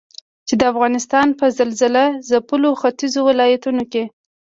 [0.47, 4.03] چې د افغانستان په زلزلهځپلو ختيځو ولايتونو کې